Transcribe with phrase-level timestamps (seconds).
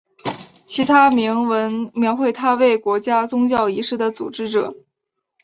[0.65, 4.75] 其他铭文描绘他为国家宗教仪式的组织者。